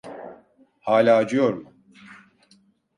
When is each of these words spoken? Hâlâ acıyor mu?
Hâlâ 0.79 1.15
acıyor 1.17 1.53
mu? 1.53 1.73